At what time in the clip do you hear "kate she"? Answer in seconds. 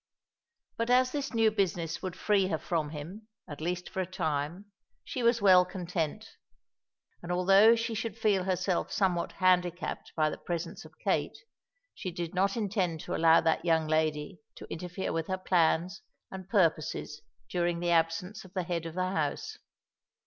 11.03-12.09